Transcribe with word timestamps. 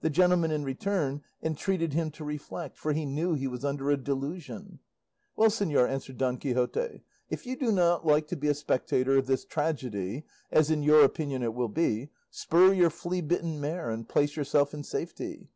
The 0.00 0.08
gentleman 0.08 0.50
in 0.52 0.64
return 0.64 1.20
entreated 1.42 1.92
him 1.92 2.10
to 2.12 2.24
reflect, 2.24 2.78
for 2.78 2.94
he 2.94 3.04
knew 3.04 3.34
he 3.34 3.46
was 3.46 3.62
under 3.62 3.90
a 3.90 3.96
delusion. 4.02 4.78
"Well, 5.36 5.50
señor," 5.50 5.86
answered 5.86 6.16
Don 6.16 6.38
Quixote, 6.38 7.02
"if 7.28 7.44
you 7.44 7.56
do 7.56 7.70
not 7.70 8.06
like 8.06 8.26
to 8.28 8.36
be 8.38 8.48
a 8.48 8.54
spectator 8.54 9.18
of 9.18 9.26
this 9.26 9.44
tragedy, 9.44 10.24
as 10.50 10.70
in 10.70 10.82
your 10.82 11.04
opinion 11.04 11.42
it 11.42 11.52
will 11.52 11.68
be, 11.68 12.08
spur 12.30 12.72
your 12.72 12.88
flea 12.88 13.20
bitten 13.20 13.60
mare, 13.60 13.90
and 13.90 14.08
place 14.08 14.34
yourself 14.34 14.72
in 14.72 14.82
safety." 14.82 15.50